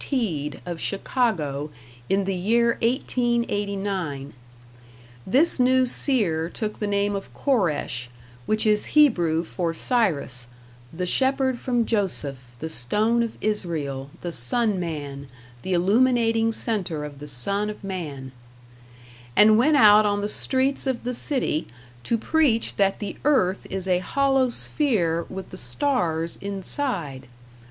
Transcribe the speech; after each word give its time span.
Teed 0.01 0.61
of 0.65 0.81
Chicago 0.81 1.69
in 2.09 2.23
the 2.23 2.33
year 2.33 2.69
1889. 2.81 4.33
This 5.27 5.59
new 5.59 5.85
seer 5.85 6.49
took 6.49 6.79
the 6.79 6.87
name 6.87 7.15
of 7.15 7.31
Koresh, 7.35 8.07
which 8.47 8.65
is 8.65 8.85
Hebrew 8.97 9.43
for 9.43 9.75
Cyrus, 9.75 10.47
"the 10.91 11.05
Shepherd 11.05 11.59
from 11.59 11.85
Joseph, 11.85 12.39
the 12.57 12.67
Stone 12.67 13.21
of 13.21 13.37
Israel, 13.41 14.09
the 14.21 14.31
Sun 14.31 14.79
Man; 14.79 15.27
the 15.61 15.73
illuminating 15.73 16.51
center 16.51 17.05
of 17.05 17.19
the 17.19 17.27
Son 17.27 17.69
of 17.69 17.83
man", 17.83 18.31
and 19.35 19.55
went 19.55 19.77
out 19.77 20.03
on 20.03 20.21
the 20.21 20.27
streets 20.27 20.87
of 20.87 21.03
the 21.03 21.13
city 21.13 21.67
to 22.05 22.17
preach 22.17 22.75
that 22.77 22.97
the 22.97 23.17
earth 23.23 23.67
is 23.69 23.87
a 23.87 23.99
hollow 23.99 24.49
sphere 24.49 25.27
with 25.29 25.51
the 25.51 25.57
stars 25.57 26.37
inside. 26.41 27.27